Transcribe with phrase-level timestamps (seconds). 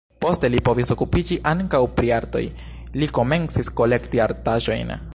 [0.23, 2.43] Poste li povis okupiĝi ankaŭ pri artoj,
[3.03, 4.97] li komencis kolekti artaĵojn.